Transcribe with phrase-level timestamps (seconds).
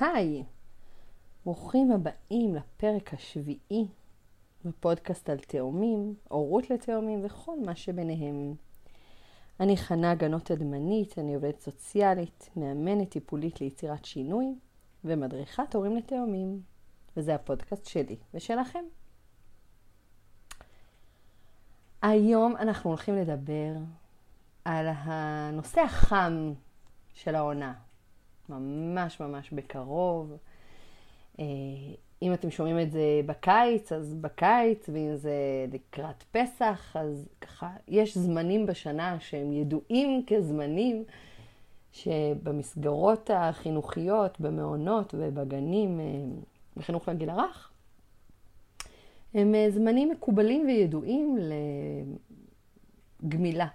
[0.00, 0.44] היי,
[1.44, 3.88] ברוכים הבאים לפרק השביעי
[4.64, 8.54] בפודקאסט על תאומים, הורות לתאומים וכל מה שביניהם.
[9.60, 14.46] אני חנה גנות אדמנית, אני עובדת סוציאלית, מאמנת טיפולית ליצירת שינוי
[15.04, 16.62] ומדריכת הורים לתאומים,
[17.16, 18.84] וזה הפודקאסט שלי ושלכם.
[22.02, 23.72] היום אנחנו הולכים לדבר
[24.64, 26.52] על הנושא החם
[27.14, 27.74] של העונה,
[28.48, 30.36] ממש ממש בקרוב.
[31.40, 31.44] אה,
[32.22, 35.32] אם אתם שומעים את זה בקיץ, אז בקיץ, ואם זה
[35.72, 41.04] לקראת פסח, אז ככה, יש זמנים בשנה שהם ידועים כזמנים
[41.92, 46.04] שבמסגרות החינוכיות, במעונות ובגנים, אה,
[46.76, 47.70] בחינוך לגיל הרך,
[49.34, 51.38] הם אה, זמנים מקובלים וידועים
[53.22, 53.68] לגמילה,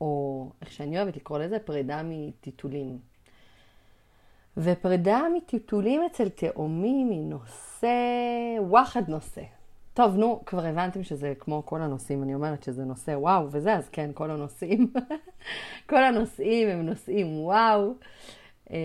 [0.00, 2.98] או איך שאני אוהבת לקרוא לזה, פרידה מטיטולים.
[4.56, 7.88] ופרידה מטיטולים אצל תאומים היא נושא,
[8.58, 9.42] וואחד נושא.
[9.94, 13.88] טוב, נו, כבר הבנתם שזה כמו כל הנושאים, אני אומרת שזה נושא וואו וזה, אז
[13.88, 14.92] כן, כל הנושאים,
[15.90, 17.94] כל הנושאים הם נושאים וואו.
[18.70, 18.76] אמ,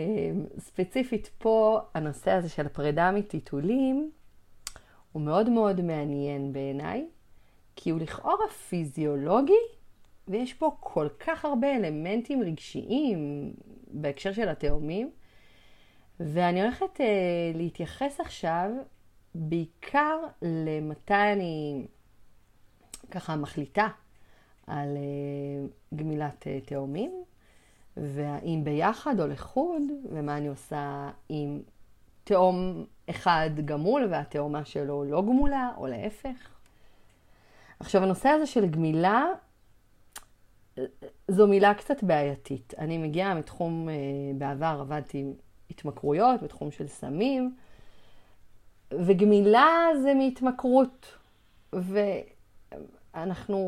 [0.59, 4.11] ספציפית פה, הנושא הזה של הפרידה מטיטולים
[5.11, 7.07] הוא מאוד מאוד מעניין בעיניי,
[7.75, 9.53] כי הוא לכאורה פיזיולוגי,
[10.27, 13.53] ויש פה כל כך הרבה אלמנטים רגשיים
[13.87, 15.11] בהקשר של התאומים,
[16.19, 18.69] ואני הולכת uh, להתייחס עכשיו
[19.35, 21.85] בעיקר למתי אני
[23.11, 23.87] ככה מחליטה
[24.67, 27.23] על uh, גמילת uh, תאומים,
[27.97, 31.61] והאם ביחד או לחוד, ומה אני עושה עם
[32.23, 36.55] תאום אחד גמול והתאומה שלו לא גמולה, או להפך.
[37.79, 39.25] עכשיו, הנושא הזה של גמילה,
[41.27, 42.73] זו מילה קצת בעייתית.
[42.77, 43.89] אני מגיעה מתחום,
[44.37, 45.33] בעבר עבדתי
[45.69, 47.55] התמכרויות, בתחום של סמים,
[48.93, 51.19] וגמילה זה מהתמכרות.
[53.13, 53.59] ואנחנו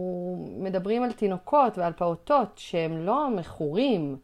[0.58, 4.18] מדברים על תינוקות ועל פעוטות שהם לא מכורים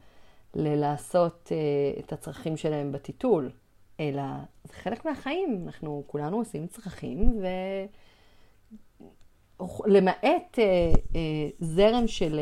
[0.56, 3.52] ללעשות uh, את הצרכים שלהם בטיטול,
[4.00, 4.24] אלא
[4.64, 5.64] זה חלק מהחיים.
[5.66, 7.40] אנחנו כולנו עושים צרכים,
[9.60, 11.16] ולמעט uh, uh,
[11.60, 12.40] זרם של,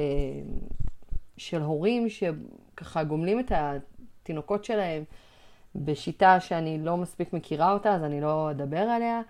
[1.37, 5.03] של הורים שככה גומלים את התינוקות שלהם
[5.75, 9.21] בשיטה שאני לא מספיק מכירה אותה, אז אני לא אדבר עליה,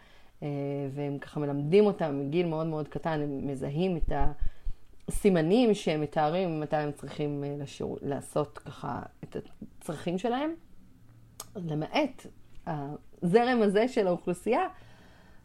[0.44, 0.48] אה,
[0.94, 4.12] והם ככה מלמדים אותם מגיל מאוד מאוד קטן, הם מזהים את
[5.08, 9.38] הסימנים שהם מתארים מתי הם צריכים אה, לשיר, לעשות ככה את
[9.82, 10.54] הצרכים שלהם.
[11.56, 12.26] למעט
[12.68, 14.68] הזרם הזה של האוכלוסייה,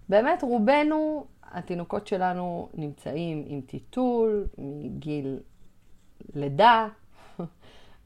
[0.09, 5.39] באמת רובנו, התינוקות שלנו נמצאים עם טיטול מגיל
[6.35, 6.89] לידה,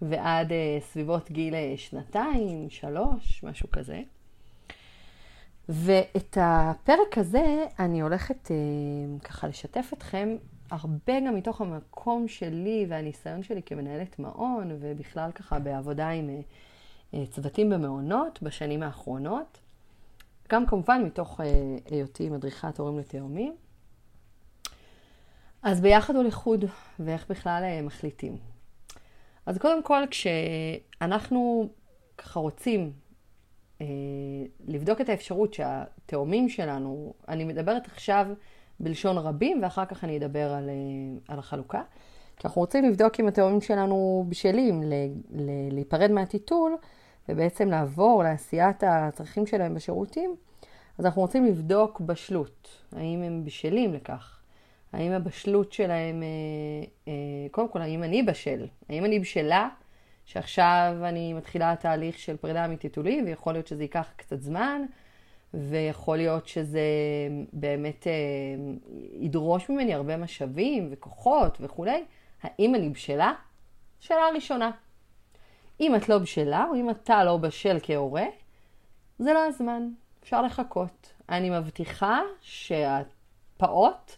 [0.02, 4.02] ועד uh, סביבות גיל uh, שנתיים, שלוש, משהו כזה.
[5.68, 10.36] ואת הפרק הזה אני הולכת uh, ככה לשתף אתכם
[10.70, 16.30] הרבה גם מתוך המקום שלי והניסיון שלי כמנהלת מעון, ובכלל ככה בעבודה עם
[17.30, 19.58] צוותים במעונות בשנים האחרונות.
[20.52, 21.40] גם כמובן מתוך
[21.90, 23.56] היותי מדריכת הורים לתאומים.
[25.62, 26.64] אז ביחד או לחוד,
[27.00, 28.53] ואיך בכלל מחליטים.
[29.46, 31.68] אז קודם כל, כשאנחנו
[32.18, 32.92] ככה רוצים
[33.80, 33.86] אה,
[34.66, 38.26] לבדוק את האפשרות שהתאומים שלנו, אני מדברת עכשיו
[38.80, 40.74] בלשון רבים, ואחר כך אני אדבר על, אה,
[41.28, 41.82] על החלוקה.
[42.36, 44.92] כי אנחנו רוצים לבדוק אם התאומים שלנו בשלים ל,
[45.30, 46.76] ל, להיפרד מהטיטול,
[47.28, 50.36] ובעצם לעבור לעשיית הצרכים שלהם בשירותים,
[50.98, 54.43] אז אנחנו רוצים לבדוק בשלות, האם הם בשלים לכך.
[54.94, 56.28] האם הבשלות שלהם, אה,
[57.08, 58.66] אה, קודם כל, האם אני בשל?
[58.88, 59.68] האם אני בשלה
[60.24, 64.82] שעכשיו אני מתחילה תהליך של פרידה מטיטולי, ויכול להיות שזה ייקח קצת זמן,
[65.54, 66.80] ויכול להיות שזה
[67.52, 68.12] באמת אה,
[69.12, 72.04] ידרוש ממני הרבה משאבים וכוחות וכולי.
[72.42, 73.32] האם אני בשלה?
[74.00, 74.70] שאלה ראשונה.
[75.80, 78.26] אם את לא בשלה, או אם אתה לא בשל כהורה,
[79.18, 79.88] זה לא הזמן,
[80.22, 81.12] אפשר לחכות.
[81.28, 84.16] אני מבטיחה שהפעוט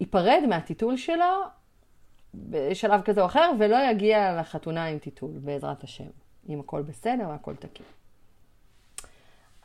[0.00, 1.24] ייפרד מהטיטול שלו
[2.34, 6.08] בשלב כזה או אחר, ולא יגיע לחתונה עם טיטול, בעזרת השם.
[6.48, 7.86] אם הכל בסדר והכל תקין.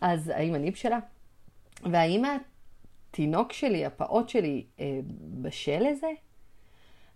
[0.01, 0.99] אז האם אני בשלה?
[1.91, 4.99] והאם התינוק שלי, הפעוט שלי, אה,
[5.41, 6.07] בשל לזה?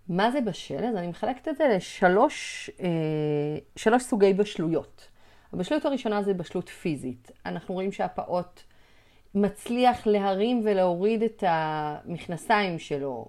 [0.08, 0.84] מה זה בשל?
[0.84, 2.88] אז אני מחלקת את זה לשלוש אה,
[3.76, 5.08] שלוש סוגי בשלויות.
[5.52, 7.30] הבשלות הראשונה זה בשלות פיזית.
[7.46, 8.60] אנחנו רואים שהפעוט
[9.34, 13.28] מצליח להרים ולהוריד את המכנסיים שלו,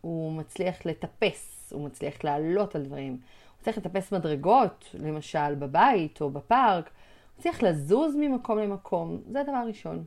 [0.00, 6.30] הוא מצליח לטפס, הוא מצליח לעלות על דברים, הוא צריך לטפס מדרגות, למשל בבית או
[6.30, 6.90] בפארק,
[7.36, 10.04] הוא צריך לזוז ממקום למקום, זה הדבר הראשון.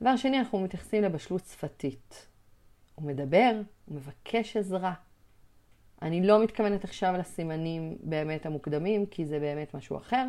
[0.00, 2.26] דבר שני, אנחנו מתייחסים לבשלות שפתית.
[2.94, 4.92] הוא מדבר, הוא מבקש עזרה.
[6.02, 10.26] אני לא מתכוונת עכשיו לסימנים באמת המוקדמים, כי זה באמת משהו אחר.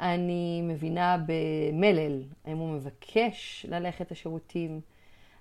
[0.00, 4.80] אני מבינה במלל, האם הוא מבקש ללכת לשירותים,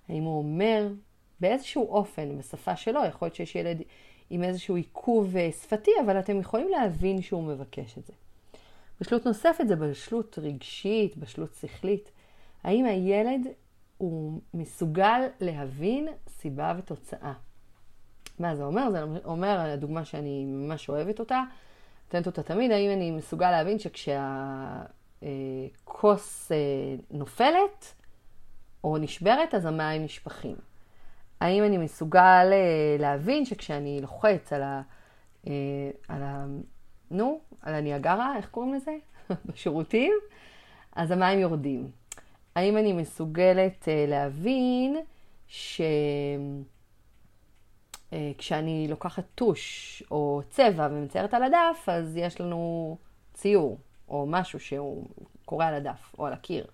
[0.10, 0.88] האם הוא אומר
[1.40, 3.82] באיזשהו אופן, בשפה שלו, יכול להיות שיש ילד
[4.30, 8.14] עם איזשהו עיכוב אה, שפתי, אבל אתם יכולים להבין שהוא מבקש את זה.
[9.02, 12.12] בשלות נוספת זה בשלות רגשית, בשלות שכלית.
[12.64, 13.48] האם הילד
[13.98, 17.34] הוא מסוגל להבין סיבה ותוצאה?
[18.40, 18.92] מה זה אומר?
[18.92, 21.44] זה אומר, הדוגמה שאני ממש אוהבת אותה,
[22.06, 23.80] נותנת אותה תמיד, האם אני מסוגל להבין
[25.24, 26.58] שכשהכוס אה,
[27.12, 27.94] נופלת
[28.84, 30.56] או נשברת, אז המים נשפכים.
[31.42, 34.82] האם אני מסוגל אה, להבין שכשאני לוחץ על ה...
[35.48, 35.54] אה,
[36.08, 36.46] על ה
[37.12, 38.92] נו, על הניאגרה, איך קוראים לזה?
[39.46, 40.14] בשירותים,
[40.96, 41.92] אז המים יורדים.
[42.56, 44.98] האם אני מסוגלת להבין
[45.48, 45.82] ש...
[48.14, 52.98] אה, כשאני לוקחת טוש או צבע ומציירת על הדף, אז יש לנו
[53.34, 53.78] ציור
[54.10, 55.08] או משהו שהוא
[55.46, 56.66] קורה על הדף או על הקיר.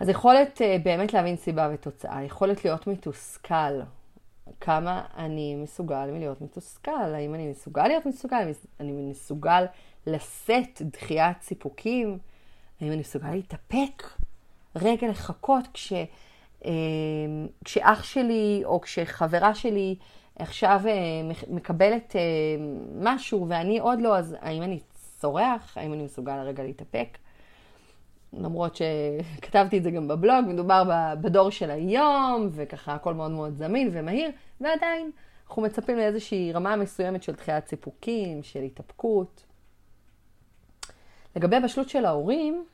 [0.00, 3.80] אז יכולת אה, באמת להבין סיבה ותוצאה, יכולת להיות מתוסכל.
[4.60, 8.36] כמה אני מסוגל מלהיות מתוסכל, האם אני מסוגל להיות מתוסכל,
[8.80, 9.64] אני מסוגל
[10.06, 12.18] לשאת דחיית סיפוקים,
[12.80, 14.02] האם אני מסוגל להתאפק?
[14.76, 15.92] רגע לחכות כש...
[16.64, 19.96] אמ, כשאח שלי או כשחברה שלי
[20.36, 20.92] עכשיו אה,
[21.48, 22.20] מקבלת אה,
[23.00, 24.80] משהו ואני עוד לא, אז האם אני
[25.18, 25.78] צורח?
[25.78, 27.18] האם אני מסוגל לרגע להתאפק?
[28.32, 30.82] למרות שכתבתי את זה גם בבלוג, מדובר
[31.20, 34.30] בדור של היום, וככה הכל מאוד מאוד זמין ומהיר,
[34.60, 35.10] ועדיין
[35.46, 39.44] אנחנו מצפים לאיזושהי רמה מסוימת של דחיית סיפוקים, של התאפקות.
[41.36, 42.64] לגבי בשלות של ההורים,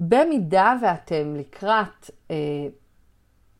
[0.00, 2.36] במידה ואתם לקראת אה,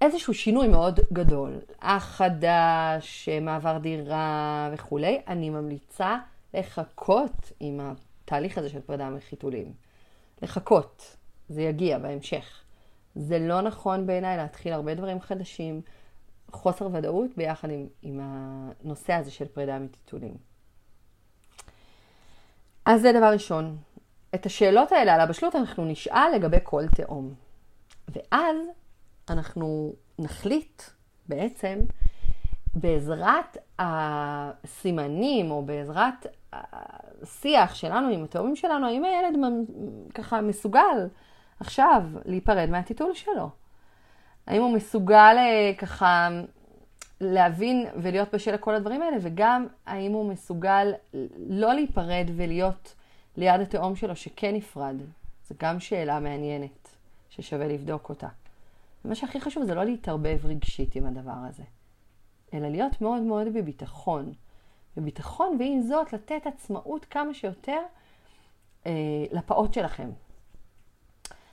[0.01, 6.19] איזשהו שינוי מאוד גדול, אח חדש, מעבר דירה וכולי, אני ממליצה
[6.55, 9.73] לחכות עם התהליך הזה של פרידה מחיתולים.
[10.43, 11.17] לחכות,
[11.49, 12.63] זה יגיע בהמשך.
[13.15, 15.81] זה לא נכון בעיניי להתחיל הרבה דברים חדשים,
[16.51, 20.35] חוסר ודאות ביחד עם, עם הנושא הזה של פרידה מטיטולים.
[22.85, 23.77] אז זה דבר ראשון.
[24.35, 27.35] את השאלות האלה על הבשלות אנחנו נשאל לגבי כל תאום.
[28.09, 28.57] ואז
[29.31, 30.83] אנחנו נחליט
[31.29, 31.79] בעצם
[32.75, 39.39] בעזרת הסימנים או בעזרת השיח שלנו עם התאומים שלנו, האם הילד
[40.15, 41.09] ככה מסוגל
[41.61, 43.51] עכשיו להיפרד מהטיטול שלו?
[44.47, 46.29] האם הוא מסוגל אה, ככה
[47.21, 50.93] להבין ולהיות בשל לכל הדברים האלה, וגם האם הוא מסוגל
[51.49, 52.95] לא להיפרד ולהיות
[53.37, 54.97] ליד התאום שלו שכן נפרד?
[55.49, 56.89] זו גם שאלה מעניינת
[57.31, 58.29] ששווה לבדוק אותה.
[59.09, 61.63] מה שהכי חשוב זה לא להתערבב רגשית עם הדבר הזה,
[62.55, 64.33] אלא להיות מאוד מאוד בביטחון.
[64.97, 67.81] בביטחון, ועם זאת, לתת עצמאות כמה שיותר
[68.87, 68.93] אה,
[69.33, 70.11] לפעוט שלכם.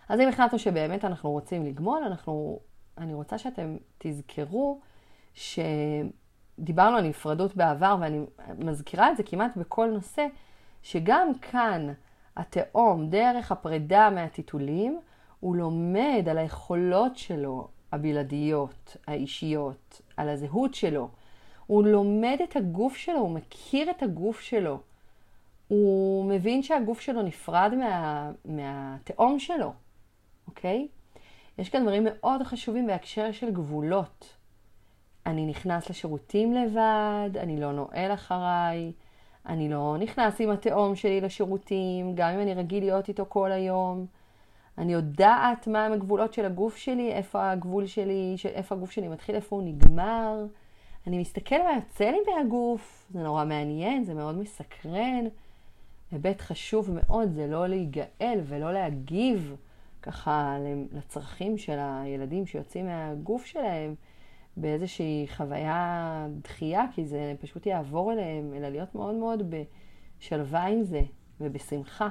[0.09, 2.59] אז אם החלטנו שבאמת אנחנו רוצים לגמול, אנחנו,
[2.97, 4.79] אני רוצה שאתם תזכרו
[5.33, 8.19] שדיברנו על נפרדות בעבר, ואני
[8.57, 10.27] מזכירה את זה כמעט בכל נושא,
[10.83, 11.93] שגם כאן
[12.37, 14.99] התאום, דרך הפרידה מהטיטולים,
[15.45, 21.09] הוא לומד על היכולות שלו הבלעדיות, האישיות, על הזהות שלו.
[21.65, 24.79] הוא לומד את הגוף שלו, הוא מכיר את הגוף שלו.
[25.67, 29.73] הוא מבין שהגוף שלו נפרד מה, מהתאום שלו,
[30.47, 30.87] אוקיי?
[31.57, 34.35] יש כאן דברים מאוד חשובים בהקשר של גבולות.
[35.25, 38.91] אני נכנס לשירותים לבד, אני לא נועל אחריי,
[39.45, 44.05] אני לא נכנס עם התאום שלי לשירותים, גם אם אני רגיל להיות איתו כל היום.
[44.77, 49.35] אני יודעת מה הם הגבולות של הגוף שלי, איפה הגבול שלי, איפה הגוף שלי מתחיל,
[49.35, 50.45] איפה הוא נגמר.
[51.07, 55.25] אני מסתכל מה יוצא לי מהגוף, זה נורא מעניין, זה מאוד מסקרן.
[56.11, 59.55] היבט חשוב מאוד זה לא להיגאל ולא להגיב
[60.01, 60.57] ככה
[60.91, 63.95] לצרכים של הילדים שיוצאים מהגוף שלהם
[64.57, 69.53] באיזושהי חוויה דחייה, כי זה פשוט יעבור אליהם, אלא להיות מאוד מאוד
[70.19, 71.01] בשלווה עם זה
[71.41, 72.09] ובשמחה.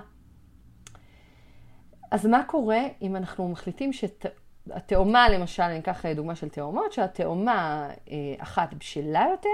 [2.10, 8.16] אז מה קורה אם אנחנו מחליטים שהתאומה, למשל, אני אקח דוגמה של תאומות, שהתאומה אה,
[8.38, 9.48] אחת בשלה יותר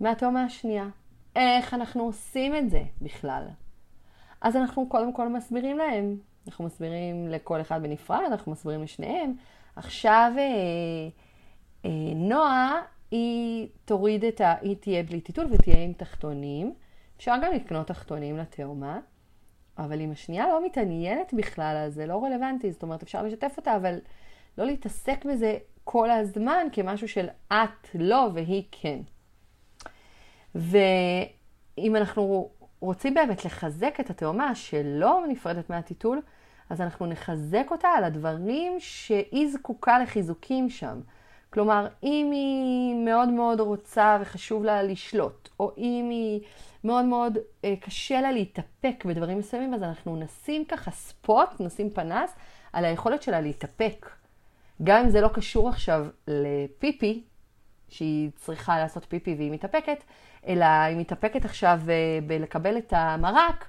[0.00, 0.86] מהתאומה השנייה.
[1.36, 3.44] איך אנחנו עושים את זה בכלל?
[4.40, 6.16] אז אנחנו קודם כל מסבירים להם.
[6.46, 9.34] אנחנו מסבירים לכל אחד בנפרד, אנחנו מסבירים לשניהם.
[9.76, 10.42] עכשיו אה,
[11.84, 14.54] אה, נועה, היא תוריד את ה...
[14.60, 16.74] היא תהיה בלי טיטול ותהיה עם תחתונים,
[17.16, 18.98] אפשר גם לקנות תחתונים לתאומה,
[19.78, 22.72] אבל אם השנייה לא מתעניינת בכלל, אז זה לא רלוונטי.
[22.72, 23.98] זאת אומרת, אפשר לשתף אותה, אבל
[24.58, 28.98] לא להתעסק בזה כל הזמן כמשהו של את לא והיא כן.
[30.54, 32.50] ואם אנחנו
[32.80, 36.20] רוצים באמת לחזק את התאומה שלא נפרדת מהטיטול,
[36.70, 41.00] אז אנחנו נחזק אותה על הדברים שהיא זקוקה לחיזוקים שם.
[41.50, 46.40] כלומר, אם היא מאוד מאוד רוצה וחשוב לה לשלוט, או אם היא
[46.84, 52.34] מאוד מאוד אה, קשה לה להתאפק בדברים מסוימים, אז אנחנו נשים ככה ספוט, נשים פנס
[52.72, 54.10] על היכולת שלה להתאפק.
[54.82, 57.24] גם אם זה לא קשור עכשיו לפיפי,
[57.88, 60.04] שהיא צריכה לעשות פיפי והיא מתאפקת,
[60.46, 63.68] אלא היא מתאפקת עכשיו אה, בלקבל את המרק,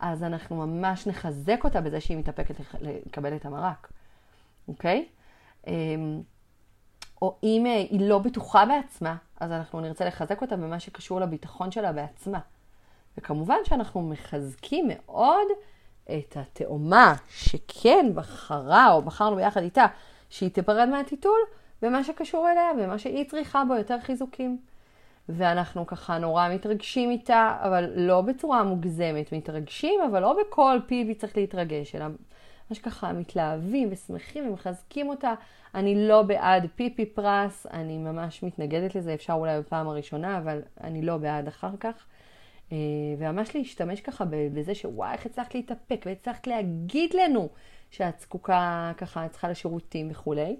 [0.00, 3.92] אז אנחנו ממש נחזק אותה בזה שהיא מתאפקת לקבל את המרק,
[4.68, 5.06] אוקיי?
[5.66, 6.22] אמ,
[7.22, 11.70] או אם אה, היא לא בטוחה בעצמה, אז אנחנו נרצה לחזק אותה במה שקשור לביטחון
[11.70, 12.38] שלה בעצמה.
[13.18, 15.46] וכמובן שאנחנו מחזקים מאוד
[16.04, 19.86] את התאומה שכן בחרה או בחרנו ביחד איתה
[20.30, 21.38] שהיא תיפרד מהטיטול,
[21.82, 24.58] במה שקשור אליה, במה שהיא צריכה בו יותר חיזוקים.
[25.28, 31.36] ואנחנו ככה נורא מתרגשים איתה, אבל לא בצורה מוגזמת מתרגשים, אבל לא בכל פיבי צריך
[31.36, 32.06] להתרגש, אלא
[32.70, 35.34] ממש ככה מתלהבים ושמחים ומחזקים אותה.
[35.74, 41.02] אני לא בעד פיפי פרס, אני ממש מתנגדת לזה, אפשר אולי בפעם הראשונה, אבל אני
[41.02, 42.06] לא בעד אחר כך.
[42.72, 42.76] אה,
[43.18, 47.48] וממש להשתמש ככה בזה שוואי, איך הצלחת להתאפק, והצלחת להגיד לנו
[47.90, 50.56] שאת זקוקה ככה, צריכה לשירותים וכולי.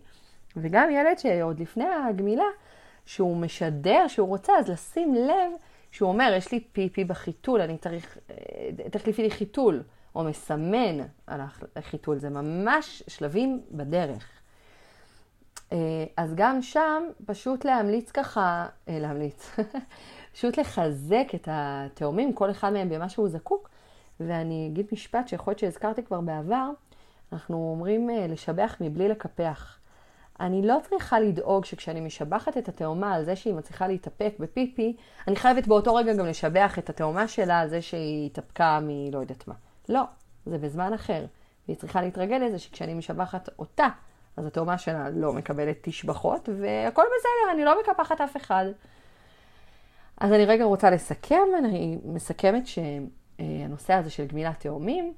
[0.57, 2.45] וגם ילד שעוד לפני הגמילה,
[3.07, 5.51] שהוא משדר שהוא רוצה, אז לשים לב
[5.91, 9.83] שהוא אומר, יש לי פיפי בחיתול, אני צריך, אה, תחליפי לי חיתול,
[10.15, 11.41] או מסמן על
[11.77, 14.29] החיתול, זה ממש שלבים בדרך.
[15.73, 19.51] אה, אז גם שם פשוט להמליץ ככה, להמליץ,
[20.37, 23.69] פשוט לחזק את התאומים, כל אחד מהם במה שהוא זקוק.
[24.21, 26.71] ואני אגיד משפט שיכול להיות שהזכרתי כבר בעבר,
[27.33, 29.79] אנחנו אומרים לשבח מבלי לקפח.
[30.41, 34.97] אני לא צריכה לדאוג שכשאני משבחת את התאומה על זה שהיא מצליחה להתאפק בפיפי,
[35.29, 39.49] אני חייבת באותו רגע גם לשבח את התאומה שלה על זה שהיא התאפקה מלא יודעת
[39.49, 39.55] מה.
[39.89, 40.03] לא,
[40.47, 41.27] זה בזמן אחר.
[41.69, 43.89] והיא צריכה להתרגל לזה שכשאני משבחת אותה,
[44.37, 48.67] אז התאומה שלה לא מקבלת תשבחות, והכל בסדר, אני לא מקפחת אף אחד.
[50.21, 55.15] אז אני רגע רוצה לסכם, אני מסכמת שהנושא הזה של גמילת תאומים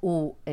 [0.00, 0.52] הוא אה,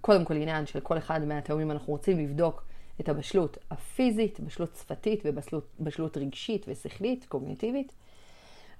[0.00, 2.64] קודם כל עניין של כל אחד מהתאומים אנחנו רוצים לבדוק
[3.00, 7.92] את הבשלות הפיזית, בשלות שפתית ובשלות רגשית ושכלית, קוגניטיבית.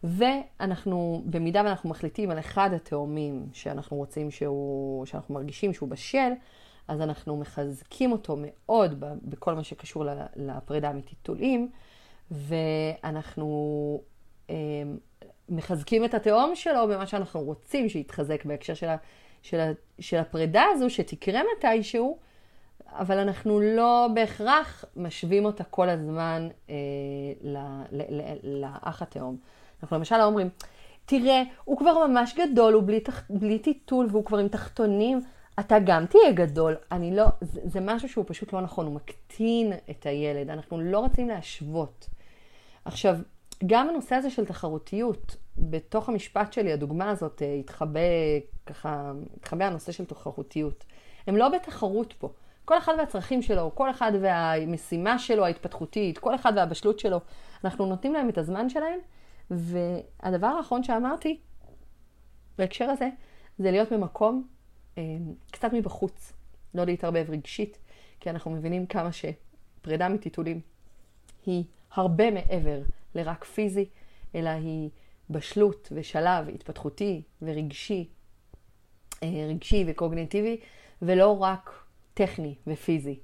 [0.05, 6.33] ואנחנו, במידה ואנחנו מחליטים על אחד התאומים שאנחנו רוצים שהוא, שאנחנו מרגישים שהוא בשל,
[6.89, 10.05] אז אנחנו מחזקים אותו מאוד בכל מה שקשור
[10.37, 11.71] לפרידה מטיטולים,
[12.31, 14.01] ואנחנו
[14.51, 14.55] אה,
[15.49, 18.97] מחזקים את התאום שלו במה שאנחנו רוצים שיתחזק בהקשר של, ה,
[19.43, 22.19] של, ה, של הפרידה הזו, שתקרה מתישהו,
[22.87, 26.75] אבל אנחנו לא בהכרח משווים אותה כל הזמן אה,
[28.43, 29.37] לאח התאום.
[29.83, 30.49] אנחנו למשל לא אומרים,
[31.05, 35.21] תראה, הוא כבר ממש גדול, הוא בלי, תח, בלי טיטול והוא כבר עם תחתונים,
[35.61, 36.77] אתה גם תהיה גדול.
[36.93, 40.99] אני לא, זה, זה משהו שהוא פשוט לא נכון, הוא מקטין את הילד, אנחנו לא
[40.99, 42.09] רוצים להשוות.
[42.85, 43.17] עכשיו,
[43.67, 48.01] גם הנושא הזה של תחרותיות, בתוך המשפט שלי, הדוגמה הזאת, אה, התחבא,
[48.67, 50.85] ככה, התחבא הנושא של תחרותיות.
[51.27, 52.33] הם לא בתחרות פה.
[52.65, 57.21] כל אחד והצרכים שלו, כל אחד והמשימה שלו ההתפתחותית, כל אחד והבשלות שלו.
[57.65, 58.99] אנחנו נותנים להם את הזמן שלהם,
[59.51, 61.41] והדבר האחרון שאמרתי
[62.59, 63.09] בהקשר הזה,
[63.59, 64.47] זה להיות במקום
[65.51, 66.33] קצת מבחוץ,
[66.75, 67.79] לא להתערבב רגשית,
[68.21, 70.61] כי אנחנו מבינים כמה שפרידה מטיטולים
[71.47, 72.81] היא הרבה מעבר
[73.15, 73.89] לרק פיזי,
[74.35, 74.91] אלא היא
[75.31, 78.09] בשלות ושלב התפתחותי ורגשי,
[79.23, 80.57] אה, רגשי וקוגניטיבי,
[81.03, 81.85] ולא רק
[82.15, 83.19] טכני ופיזי.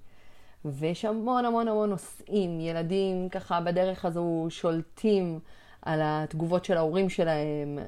[0.64, 5.40] ויש המון המון המון נושאים, ילדים ככה בדרך הזו שולטים
[5.82, 7.78] על התגובות של ההורים שלהם,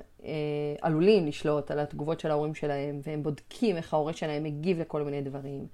[0.80, 5.22] עלולים לשלוט על התגובות של ההורים שלהם, והם בודקים איך ההורה שלהם מגיב לכל מיני
[5.22, 5.66] דברים.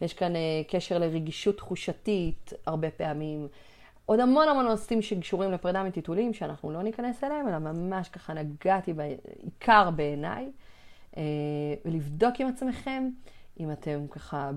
[0.00, 3.48] ויש כאן אה, קשר לרגישות תחושתית הרבה פעמים.
[4.06, 8.92] עוד המון המון נושאים שקשורים לפרידה מטיטולים, שאנחנו לא ניכנס אליהם, אלא ממש ככה נגעתי
[8.92, 10.50] בעיקר בעיניי,
[11.16, 11.22] אה,
[11.84, 13.10] ולבדוק עם עצמכם.
[13.60, 14.50] אם אתם ככה,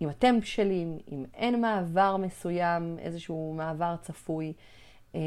[0.00, 4.52] אם אתם בשלים, אם אין מעבר מסוים, איזשהו מעבר צפוי,
[5.14, 5.20] אה,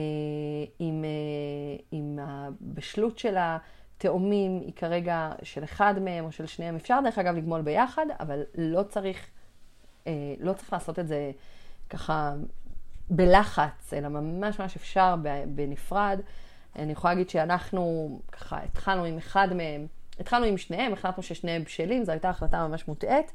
[0.81, 7.00] אם, אה, אם הבשלות של התאומים היא כרגע של אחד מהם או של שניהם, אפשר
[7.03, 9.27] דרך אגב לגמול ביחד, אבל לא צריך,
[10.07, 11.31] אה, לא צריך לעשות את זה
[11.89, 12.33] ככה
[13.09, 15.15] בלחץ, אלא ממש ממש אפשר
[15.47, 16.19] בנפרד.
[16.75, 19.88] אני יכולה להגיד שאנחנו ככה התחלנו עם אחד מהם,
[20.19, 23.31] התחלנו עם שניהם, החלטנו ששניהם בשלים, זו הייתה החלטה ממש מוטעית,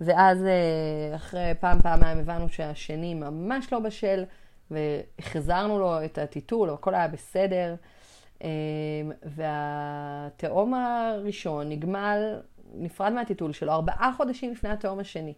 [0.00, 4.24] ואז אה, אחרי פעם, פעמיים הבנו שהשני ממש לא בשל,
[4.70, 7.74] והחזרנו לו את הטיטול, הכל היה בסדר.
[8.44, 8.48] אה,
[9.22, 12.40] והתאום הראשון נגמל,
[12.74, 15.34] נפרד מהטיטול שלו ארבעה חודשים לפני התאום השני.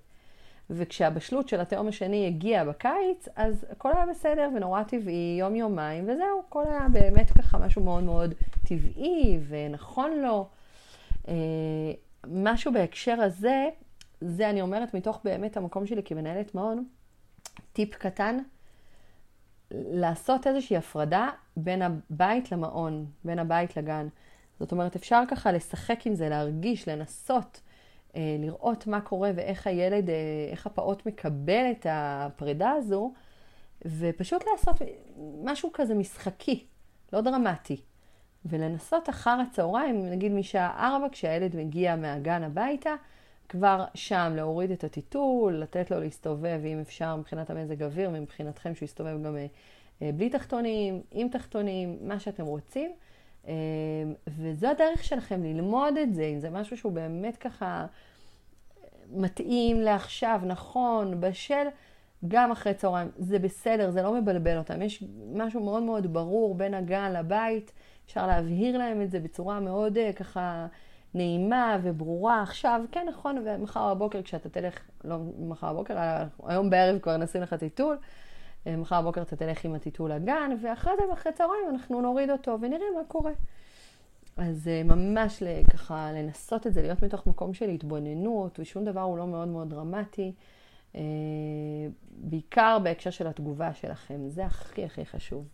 [0.70, 6.64] וכשהבשלות של התאום השני הגיע בקיץ, אז הכל היה בסדר ונורא טבעי, יום-יומיים, וזהו, הכל
[6.66, 8.35] היה באמת ככה משהו מאוד מאוד
[8.68, 10.49] טבעי ונכון לו.
[11.28, 11.35] אה,
[12.26, 13.68] משהו בהקשר הזה,
[14.20, 16.85] זה אני אומרת מתוך באמת המקום שלי כמנהלת מעון,
[17.73, 18.38] טיפ קטן,
[19.70, 24.08] לעשות איזושהי הפרדה בין הבית למעון, בין הבית לגן.
[24.60, 27.60] זאת אומרת, אפשר ככה לשחק עם זה, להרגיש, לנסות.
[28.16, 30.14] אה, לראות מה קורה ואיך הילד, אה,
[30.50, 33.12] איך הפעוט מקבל את הפרידה הזו,
[33.84, 34.76] ופשוט לעשות
[35.44, 36.66] משהו כזה משחקי,
[37.12, 37.80] לא דרמטי.
[38.44, 42.94] ולנסות אחר הצהריים, נגיד משעה ארבע, כשהילד מגיע מהגן הביתה,
[43.49, 48.87] כבר שם להוריד את הטיטול, לתת לו להסתובב, אם אפשר, מבחינת המזג אוויר, ומבחינתכם שהוא
[48.87, 49.37] יסתובב גם
[50.02, 52.90] אה, בלי תחתונים, עם תחתונים, מה שאתם רוצים.
[54.28, 57.87] וזו הדרך שלכם ללמוד את זה, אם זה משהו שהוא באמת ככה
[59.11, 61.67] מתאים לעכשיו, נכון, בשל,
[62.28, 63.09] גם אחרי צהריים.
[63.19, 64.83] זה בסדר, זה לא מבלבל אותם.
[64.83, 67.73] יש משהו מאוד מאוד ברור בין הגן לבית,
[68.07, 70.67] אפשר להבהיר להם את זה בצורה מאוד ככה
[71.14, 72.42] נעימה וברורה.
[72.42, 75.96] עכשיו, כן, נכון, ומחר בבוקר כשאתה תלך, לא מחר בבוקר,
[76.44, 77.96] היום בערב כבר נשים לך טיטול.
[78.66, 82.58] אה, מחר בבוקר אתה תלך עם הטיטול לגן, ואחרי זה, אחרי צהריים, אנחנו נוריד אותו
[82.60, 83.32] ונראה מה קורה.
[84.36, 89.18] אז אה, ממש ככה לנסות את זה, להיות מתוך מקום של התבוננות, ושום דבר הוא
[89.18, 90.32] לא מאוד מאוד דרמטי.
[90.94, 91.00] אה,
[92.10, 95.48] בעיקר בהקשר של התגובה שלכם, זה הכי הכי חשוב.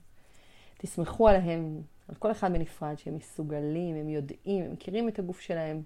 [0.78, 5.82] תסמכו עליהם, על כל אחד בנפרד, שהם מסוגלים, הם יודעים, הם מכירים את הגוף שלהם.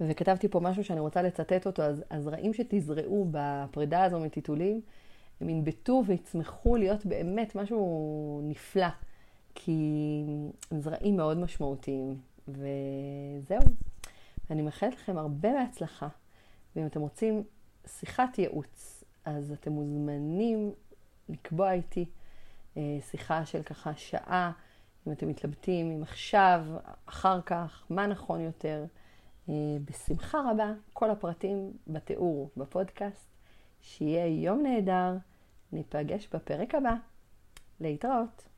[0.00, 4.80] וכתבתי פה משהו שאני רוצה לצטט אותו, אז הזרעים שתזרעו בפרידה הזו מטיטולים,
[5.40, 8.88] הם ינבטו ויצמחו להיות באמת משהו נפלא.
[9.56, 10.24] כי
[10.70, 12.20] הם זרעים מאוד משמעותיים.
[12.48, 13.62] וזהו.
[14.50, 16.08] אני מאחלת לכם הרבה בהצלחה.
[16.76, 17.42] ואם אתם רוצים
[17.86, 20.72] שיחת ייעוץ, אז אתם מוזמנים
[21.28, 22.04] לקבוע איתי
[22.76, 24.52] אה, שיחה של ככה שעה,
[25.06, 26.60] אם אתם מתלבטים, אם עכשיו,
[27.06, 28.84] אחר כך, מה נכון יותר.
[29.48, 33.28] אה, בשמחה רבה, כל הפרטים בתיאור בפודקאסט.
[33.82, 35.16] שיהיה יום נהדר,
[35.72, 36.94] ניפגש בפרק הבא.
[37.80, 38.48] להתראות.